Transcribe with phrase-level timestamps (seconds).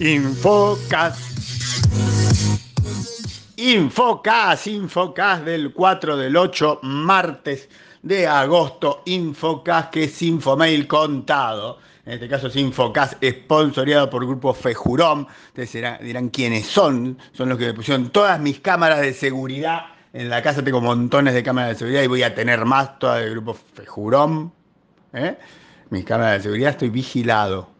[0.00, 1.18] Infocas.
[3.56, 7.68] Infocas, Infocas del 4 del 8, martes
[8.02, 9.02] de agosto.
[9.06, 11.80] Infocas, que es Infomail contado.
[12.06, 15.26] En este caso es Infocas, sponsoreado por Grupo Fejurón.
[15.48, 17.18] Ustedes dirán, quiénes son.
[17.32, 19.86] Son los que me pusieron todas mis cámaras de seguridad.
[20.12, 23.20] En la casa tengo montones de cámaras de seguridad y voy a tener más todas
[23.20, 24.52] del Grupo Fejurón.
[25.12, 25.36] ¿eh?
[25.90, 27.77] Mis cámaras de seguridad, estoy vigilado.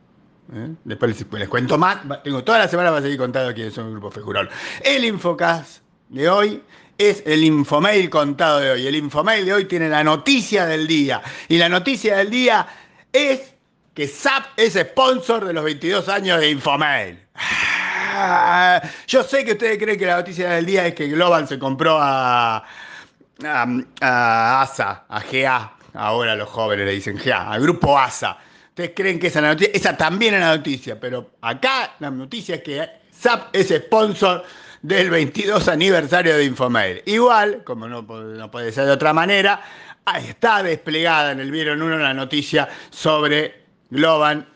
[0.54, 0.70] ¿Eh?
[0.84, 1.98] Después les, cuento más.
[2.22, 4.48] Tengo toda la semana para seguir contando quiénes son el Grupo Fejurón.
[4.82, 6.62] El Infocas de hoy
[6.96, 8.86] es el Infomail contado de hoy.
[8.86, 11.22] El Infomail de hoy tiene la noticia del día.
[11.48, 12.66] Y la noticia del día
[13.12, 13.54] es
[13.94, 17.18] que SAP es sponsor de los 22 años de Infomail.
[17.34, 21.58] Ah, yo sé que ustedes creen que la noticia del día es que Global se
[21.58, 22.64] compró a,
[23.44, 25.74] a, ASA, a GA.
[25.94, 28.38] Ahora los jóvenes le dicen GA, al grupo ASA.
[28.78, 32.62] Ustedes creen que esa noticia, esa también es la noticia, pero acá la noticia es
[32.62, 34.44] que SAP es sponsor
[34.82, 37.02] del 22 aniversario de Infomail.
[37.04, 39.60] Igual, como no, puede ser de otra manera,
[40.16, 44.46] está desplegada en el Vieron 1 la noticia sobre Globan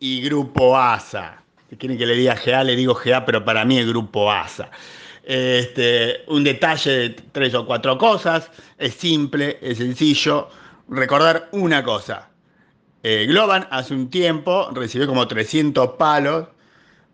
[0.00, 1.42] y Grupo ASA.
[1.70, 4.70] Si quieren que le diga GA, le digo GA, pero para mí es Grupo ASA.
[5.24, 10.50] Este, un detalle de tres o cuatro cosas, es simple, es sencillo.
[10.90, 12.31] Recordar una cosa.
[13.02, 16.46] Eh, Globan hace un tiempo recibió como 300 palos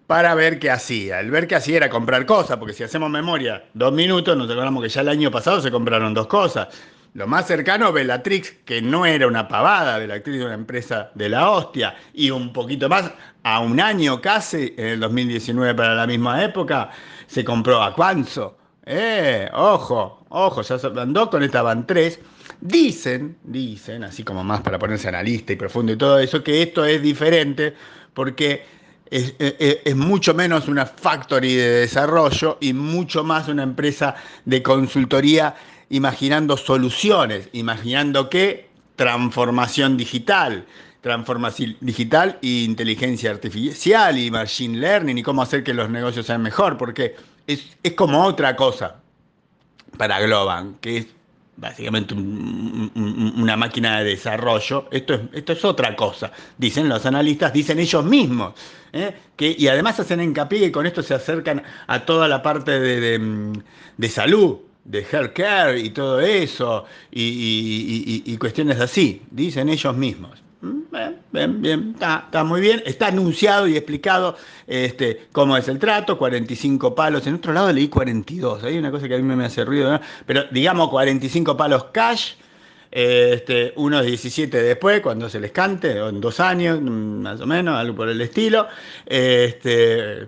[0.06, 1.20] para ver qué hacía.
[1.20, 4.82] El ver qué hacía era comprar cosas, porque si hacemos memoria, dos minutos, nos acordamos
[4.82, 6.68] que ya el año pasado se compraron dos cosas.
[7.14, 11.50] Lo más cercano, Bellatrix, que no era una pavada, Bellatrix era una empresa de la
[11.50, 13.10] hostia, y un poquito más,
[13.42, 16.90] a un año casi, en el 2019 para la misma época,
[17.26, 17.94] se compró a
[18.84, 22.20] Eh, ojo, ojo, ya se andó con esta van 3.
[22.60, 26.84] Dicen, dicen, así como más para ponerse analista y profundo y todo eso, que esto
[26.84, 27.74] es diferente
[28.14, 28.64] porque
[29.10, 35.54] es, mucho menos una factory de desarrollo y mucho más una empresa de consultoría
[35.90, 40.66] imaginando soluciones, imaginando qué transformación digital,
[41.00, 46.42] transformación digital e inteligencia artificial y machine learning y cómo hacer que los negocios sean
[46.42, 47.14] mejor, porque
[47.46, 48.96] es, es como otra cosa
[49.96, 51.06] para Globan, que es
[51.58, 54.88] básicamente una máquina de desarrollo.
[54.90, 58.54] Esto es, esto es otra cosa, dicen los analistas, dicen ellos mismos.
[58.92, 59.14] ¿eh?
[59.36, 63.52] Que, y además hacen hincapié y con esto se acercan a toda la parte de,
[63.96, 70.42] de salud, de healthcare y todo eso, y, cuestiones así, dicen ellos mismos.
[70.60, 70.80] Mm,
[71.32, 72.82] bien, bien, está, muy bien.
[72.84, 74.36] Está anunciado y explicado
[74.66, 77.26] este, cómo es el trato, 45 palos.
[77.26, 80.44] En otro lado leí 42, hay una cosa que a mí me hace ruido, pero
[80.50, 82.32] digamos 45 palos cash,
[82.90, 87.46] este, unos 17 después, cuando se les cante, o en dos años, mm, más o
[87.46, 88.66] menos, algo por el estilo.
[89.06, 90.26] Este,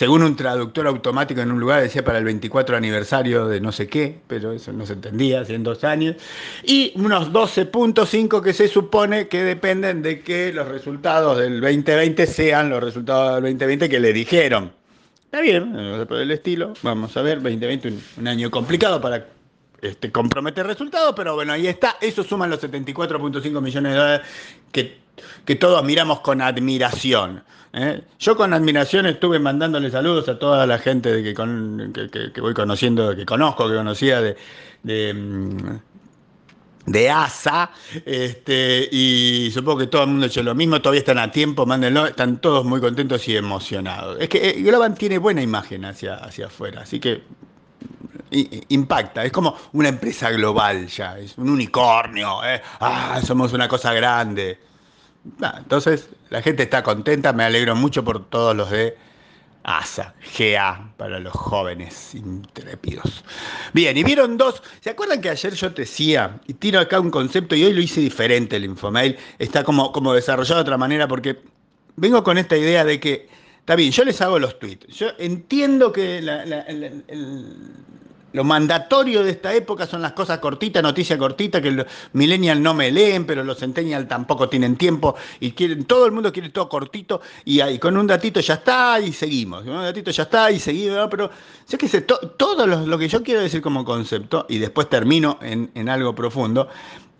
[0.00, 3.86] según un traductor automático en un lugar decía para el 24 aniversario de no sé
[3.86, 6.16] qué, pero eso no se entendía, hace dos años,
[6.64, 12.70] y unos 12.5 que se supone que dependen de que los resultados del 2020 sean
[12.70, 14.72] los resultados del 2020 que le dijeron.
[15.26, 15.70] Está bien,
[16.08, 19.26] por el estilo, vamos a ver, 2020 un, año complicado para
[19.82, 24.26] este, comprometer resultados, pero bueno, ahí está, eso suman los 74.5 millones de dólares
[24.72, 24.99] que,
[25.44, 27.42] que todos miramos con admiración.
[27.72, 28.02] ¿eh?
[28.18, 33.26] Yo con admiración estuve mandándole saludos a toda la gente de que, voy conociendo, que
[33.26, 34.36] conozco, que conocía de,
[34.82, 35.80] de, mm,
[37.12, 37.70] ASA,
[38.04, 41.64] este, y supongo que todo el mundo ha hecho lo mismo, todavía están a tiempo,
[41.64, 44.16] mándenlo, están todos muy contentos y emocionados.
[44.20, 47.22] Es que eh, Globan tiene buena imagen hacia, hacia afuera, así que
[48.32, 52.62] impacta, es como una empresa global ya, es un unicornio, ¿eh?
[52.78, 54.69] ah, somos una cosa grande
[55.24, 58.96] entonces, la gente está contenta, me alegro mucho por todos los de
[59.62, 63.22] ASA, GA, para los jóvenes intrépidos.
[63.74, 67.10] Bien, y vieron dos, ¿se acuerdan que ayer yo te decía, y tiro acá un
[67.10, 71.06] concepto y hoy lo hice diferente el Infomail, está como, como desarrollado de otra manera
[71.06, 71.38] porque
[71.96, 73.28] vengo con esta idea de que,
[73.58, 77.74] está bien, yo les hago los tweets, yo entiendo que el,
[78.32, 82.74] lo mandatorio de esta época son las cosas cortitas, noticia cortita, que los millennials no
[82.74, 86.68] me leen, pero los centennials tampoco tienen tiempo y quieren, todo el mundo quiere todo
[86.68, 90.50] cortito y, ahí, con un datito ya está y seguimos, con un datito ya está
[90.50, 91.30] y seguimos, pero
[91.64, 95.88] sé que todo lo, que yo quiero decir como concepto, y después termino en, en
[95.88, 96.68] algo profundo,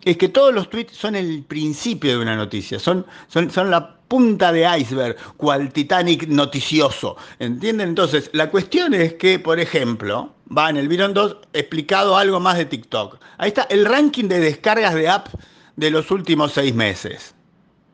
[0.03, 3.95] es que todos los tweets son el principio de una noticia, son, son, son la
[4.07, 7.15] punta de iceberg, cual Titanic noticioso.
[7.39, 7.89] ¿Entienden?
[7.89, 12.57] Entonces, la cuestión es que, por ejemplo, va en el Virón 2 explicado algo más
[12.57, 13.19] de TikTok.
[13.37, 15.27] Ahí está el ranking de descargas de app
[15.75, 17.33] de los últimos seis meses.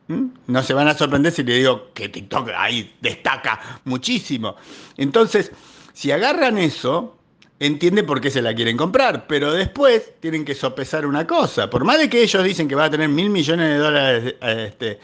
[0.08, 4.56] No se van a sorprender si le digo que TikTok ahí destaca muchísimo.
[4.96, 5.52] Entonces,
[5.94, 7.18] si agarran eso,
[7.60, 11.70] entiende por qué se la quieren comprar, pero después tienen que sopesar una cosa.
[11.70, 15.00] Por más de que ellos dicen que va a tener mil millones de dólares este,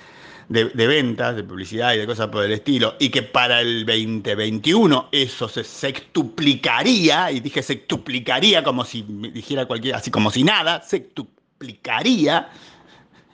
[0.50, 5.10] de, ventas, de publicidad y de cosas por el estilo, y que para el 2021
[5.12, 9.04] eso se sextuplicaría, y dije sextuplicaría como si
[9.34, 12.50] dijera cualquiera, así como si nada, sextuplicaría,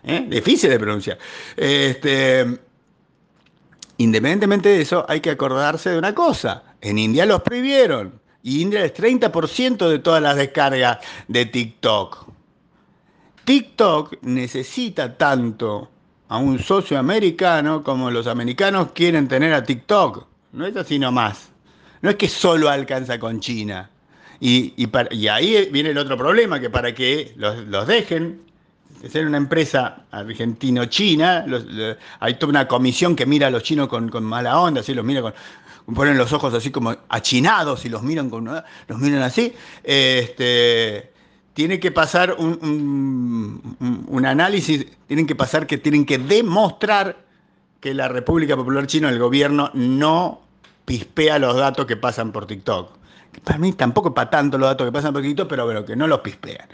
[0.04, 0.26] ¿eh?
[0.30, 1.18] difícil de pronunciar.
[1.56, 2.46] Este,
[3.98, 8.86] independientemente de eso, hay que acordarse de una cosa, en India los prohibieron, y India
[8.86, 12.30] es 30% de todas las descargas de TikTok.
[13.44, 15.90] TikTok necesita tanto
[16.30, 20.26] a un socio americano como los americanos quieren tener a TikTok.
[20.54, 21.50] No es así nomás.
[22.02, 23.90] No es que solo alcanza con China.
[24.40, 28.42] Y, y, ahí viene el otro problema, que para que los, dejen,
[29.02, 31.46] de ser una empresa argentino-china,
[32.22, 35.22] hay toda una comisión que mira a los chinos con, mala onda, así los mira
[35.22, 35.34] con,
[35.94, 39.54] ponen los ojos así como achinados y los miran con los miran así.
[39.84, 41.12] Este,
[41.60, 47.18] tiene que pasar un, análisis, tienen que pasar que tienen que demostrar
[47.82, 50.40] que la República Popular China, el gobierno, no
[50.86, 52.94] pispea los datos que pasan por TikTok.
[53.44, 56.08] para mí tampoco para tanto los datos que pasan por TikTok, pero bueno, que no
[56.08, 56.66] los pispean.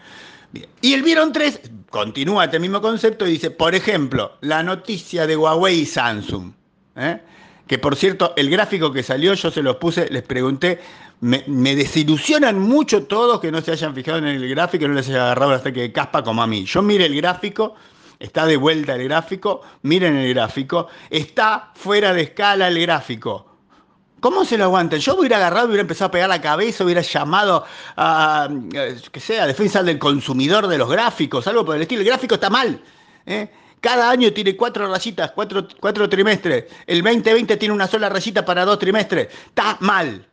[0.81, 5.35] Y el Vieron 3 continúa este mismo concepto y dice, por ejemplo, la noticia de
[5.35, 6.51] Huawei y Samsung.
[6.95, 7.21] ¿eh?
[7.65, 10.79] Que por cierto, el gráfico que salió, yo se los puse, les pregunté
[11.21, 15.09] me, desilusionan mucho todos que no se hayan fijado en el gráfico y no les
[15.09, 16.65] haya agarrado hasta que caspa como a mí.
[16.65, 17.75] Yo mire el gráfico,
[18.19, 23.55] está de vuelta el gráfico, miren el gráfico, está fuera de escala el gráfico.
[24.19, 24.99] ¿Cómo se lo aguantan?
[24.99, 27.65] Yo hubiera agarrado, hubiera empezado a pegar la cabeza, hubiera llamado
[27.95, 28.49] a,
[29.11, 32.01] que sea, defensa del consumidor de los gráficos, algo por el estilo.
[32.01, 32.81] El gráfico está mal.
[33.25, 33.51] ¿eh?
[33.81, 36.65] Cada año tiene cuatro rayitas, cuatro, cuatro trimestres.
[36.87, 39.27] El 2020 tiene una sola rayita para dos trimestres.
[39.49, 40.25] Está mal.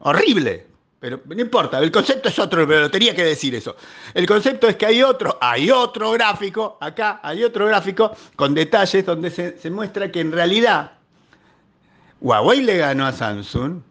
[0.00, 0.66] Horrible.
[0.98, 3.76] Pero no importa, el concepto es otro, pero tenía que decir eso.
[4.14, 9.04] El concepto es que hay otro, hay otro gráfico, acá hay otro gráfico con detalles
[9.04, 10.92] donde se, muestra que en realidad
[12.20, 13.82] Huawei le ganó a Samsung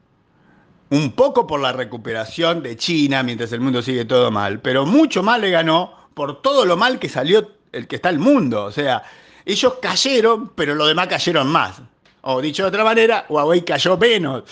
[0.89, 5.21] un poco por la recuperación de China mientras el mundo sigue todo mal, pero mucho
[5.21, 8.65] más le ganó por todo lo mal que salió el que está el mundo.
[8.65, 9.03] O sea,
[9.45, 11.81] ellos cayeron, pero los demás cayeron más.
[12.21, 14.43] O dicho de otra manera, Huawei cayó menos.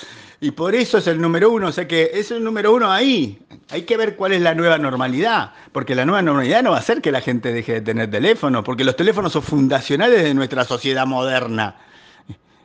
[0.44, 3.40] Y por eso es el número uno, o sea que es el número uno ahí.
[3.70, 6.82] Hay que ver cuál es la nueva normalidad, porque la nueva normalidad no va a
[6.82, 10.66] ser que la gente deje de tener teléfono, porque los teléfonos son fundacionales de nuestra
[10.66, 11.78] sociedad moderna.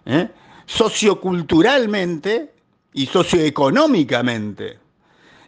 [0.06, 0.28] ¿eh?
[0.66, 2.52] Socioculturalmente
[2.94, 4.80] y socioeconómicamente.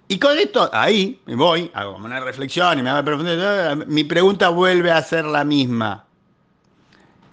[0.07, 4.93] Y con esto, ahí me voy, hago una reflexión y me a mi pregunta vuelve
[4.93, 6.05] a ser la misma.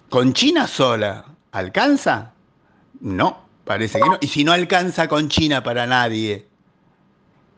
[0.08, 2.32] ¿Con China sola alcanza?
[3.00, 3.47] No.
[3.68, 4.16] Parece que no.
[4.22, 6.46] Y si no alcanza con China para nadie,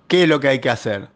[0.08, 1.08] ¿qué es lo que hay que hacer?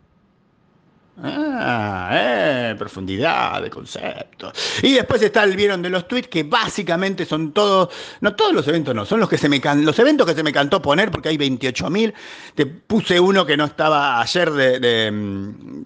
[1.20, 4.52] Ah, eh, profundidad de conceptos.
[4.82, 7.88] Y después está el vieron de los tweets que básicamente son todos,
[8.20, 10.52] no todos los eventos, no, son los que se me los eventos que se me
[10.52, 12.14] cantó poner porque hay 28.000.
[12.54, 15.10] Te puse uno que no estaba ayer de,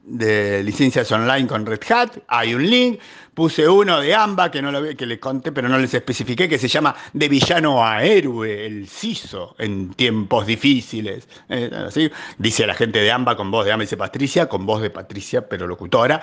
[0.05, 3.01] de licencias online con Red Hat, hay un link
[3.39, 6.59] puse uno de AMBA que, no lo, que les conté, pero no les especifiqué, que
[6.59, 11.29] se llama De villano a héroe, el CISO en tiempos difíciles.
[11.49, 14.83] Eh, así, dice la gente de AMBA con voz de AMBA, dice Patricia, con voz
[14.83, 16.21] de Patricia, pero locutora.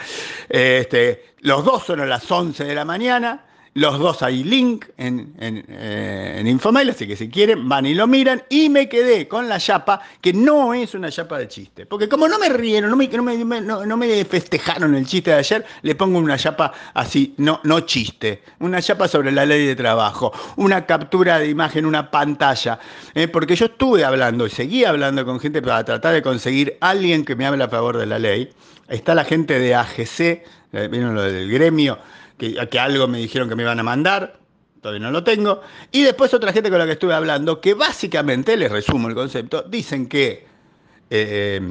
[0.50, 3.45] Este, los dos son a las 11 de la mañana.
[3.77, 8.08] Los dos hay link en, en, eh, Infomail, así que si quieren van y lo
[8.08, 8.41] miran.
[8.48, 11.86] Y me quedé con la chapa, que no es una chapa de chiste.
[11.86, 15.94] Porque como no me rieron, no me, no me, festejaron el chiste de ayer, le
[15.94, 18.44] pongo una chapa así, no, no chiste.
[18.60, 22.79] Una chapa sobre la ley de trabajo, una captura de imagen, una pantalla.
[23.13, 27.25] Eh, porque yo estuve hablando y seguí hablando con gente para tratar de conseguir alguien
[27.25, 28.50] que me hable a favor de la ley.
[28.88, 32.00] Está la gente de AGC, eh, vieron lo del gremio
[32.38, 34.39] que, algo me dijeron que me iban a mandar,
[34.82, 35.62] todavía no lo tengo.
[35.92, 39.63] Y después otra gente con la que estuve hablando, que básicamente, les resumo el concepto,
[39.63, 40.46] dicen que
[41.10, 41.62] eh,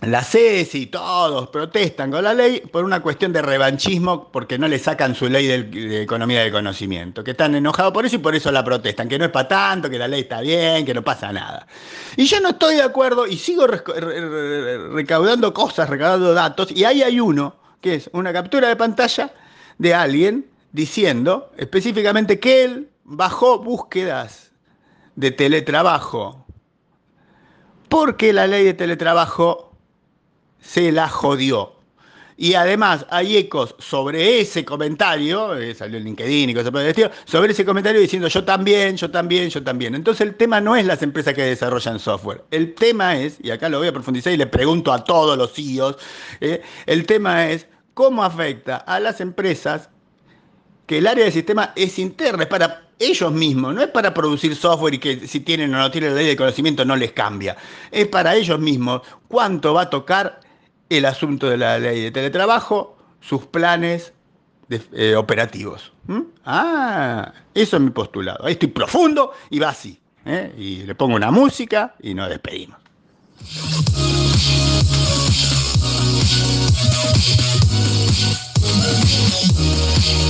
[0.00, 4.68] la CES y todos protestan con la ley por una cuestión de revanchismo, porque no
[4.68, 8.34] le sacan su ley de, economía de conocimiento, que están enojados por eso y por
[8.34, 11.02] eso la protestan, que no es para tanto, que la ley está bien, que no
[11.02, 11.66] pasa nada.
[12.16, 17.20] Y yo no estoy de acuerdo y sigo recaudando cosas, recaudando datos, y ahí hay
[17.20, 19.32] uno, que es una captura de pantalla
[19.78, 24.52] de alguien diciendo específicamente que él bajó búsquedas
[25.16, 26.44] de teletrabajo
[27.88, 29.72] porque la ley de teletrabajo
[30.60, 31.74] se la jodió.
[32.36, 36.88] Y además hay ecos sobre ese comentario, eh, salió en LinkedIn y cosas por el
[36.88, 39.94] estilo, sobre ese comentario diciendo yo también, yo también, yo también.
[39.94, 42.42] Entonces el tema no es las empresas que desarrollan software.
[42.50, 45.52] El tema es, y acá lo voy a profundizar y le pregunto a todos los
[45.52, 45.96] CEOs,
[46.40, 49.88] eh, el tema es cómo afecta a las empresas
[50.86, 54.54] que el área de sistema es interna, es para ellos mismos, no es para producir
[54.54, 57.56] software y que si tienen o no tienen la ley de conocimiento no les cambia.
[57.90, 60.40] Es para ellos mismos cuánto va a tocar
[60.90, 64.12] el asunto de la ley de teletrabajo, sus planes
[64.92, 65.92] eh, operativos.
[66.06, 66.20] ¿Mm?
[66.44, 68.44] Ah, eso es mi postulado.
[68.44, 69.98] Ahí estoy profundo y va así.
[70.26, 70.52] ¿eh?
[70.56, 72.78] Y le pongo una música y nos despedimos.
[76.34, 76.40] ど
[79.02, 79.46] うしたんです
[80.18, 80.24] か?